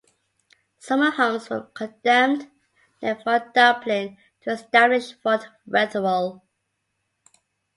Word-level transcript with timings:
Summer 0.79 1.11
homes 1.11 1.47
were 1.51 1.61
condemned 1.75 2.49
near 3.03 3.15
Fort 3.17 3.53
Dumpling 3.53 4.17
to 4.41 4.49
establish 4.53 5.13
Fort 5.13 5.45
Wetherill. 5.67 6.41